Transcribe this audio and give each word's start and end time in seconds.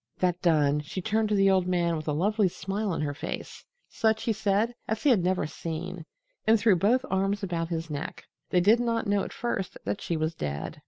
That 0.17 0.41
done, 0.41 0.79
she 0.81 0.99
turned 0.99 1.29
to 1.29 1.35
the 1.35 1.51
old 1.51 1.67
man 1.67 1.95
with 1.95 2.07
a 2.07 2.11
lovely 2.11 2.47
smile 2.49 2.89
on 2.89 3.01
her 3.01 3.13
face 3.13 3.63
such, 3.87 4.23
he 4.23 4.33
said, 4.33 4.73
as 4.87 5.03
he 5.03 5.11
had 5.11 5.23
never 5.23 5.45
seen 5.45 6.05
and 6.47 6.59
threw 6.59 6.75
both 6.75 7.05
arms 7.11 7.43
about 7.43 7.69
his 7.69 7.91
neck. 7.91 8.25
They 8.49 8.61
did 8.61 8.79
not 8.79 9.05
know 9.05 9.23
at 9.23 9.31
first 9.31 9.77
that 9.85 10.01
she 10.01 10.17
was 10.17 10.33
dead. 10.33 10.79